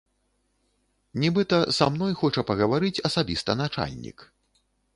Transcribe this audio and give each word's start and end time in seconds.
Нібыта, 1.23 1.59
са 1.79 1.85
мной 1.97 2.13
хоча 2.23 2.45
пагаварыць 2.49 3.03
асабіста 3.11 3.59
начальнік. 3.63 4.17